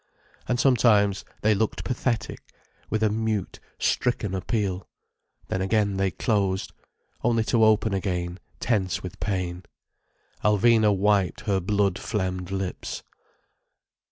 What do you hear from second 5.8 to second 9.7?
they closed—only to open again tense with pain.